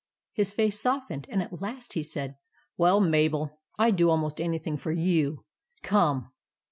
His 0.33 0.51
face 0.51 0.79
softened, 0.79 1.27
and 1.29 1.43
at 1.43 1.61
last 1.61 1.93
he 1.93 2.01
said— 2.01 2.33
"WELL, 2.79 3.01
MABEL, 3.01 3.59
I 3.77 3.91
'D 3.91 3.97
DO 3.97 4.09
ALMOST 4.09 4.41
ANYTHING 4.41 4.77
FOR 4.77 4.91
YOU. 4.91 5.45
COME 5.83 6.31